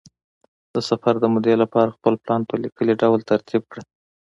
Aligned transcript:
د 0.73 0.75
سفر 0.89 1.13
د 1.19 1.23
مودې 1.33 1.55
لپاره 1.63 1.93
خپل 1.97 2.13
پلان 2.23 2.41
په 2.49 2.55
لیکلي 2.63 2.93
ډول 3.01 3.19
ترتیب 3.31 3.61
کړه. 3.71 3.83